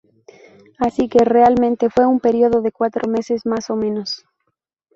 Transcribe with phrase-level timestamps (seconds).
[0.79, 4.25] Así que, realmente, fue un período de cuatro meses más o menos.